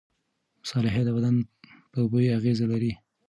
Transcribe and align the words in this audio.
مصالحې 0.61 1.01
د 1.05 1.09
بدن 1.17 1.35
په 1.91 1.99
بوی 2.11 2.27
اغېزه 2.37 2.65
لري. 2.71 2.93